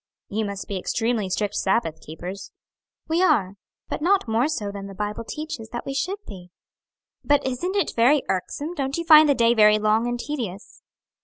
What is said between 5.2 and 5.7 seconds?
teaches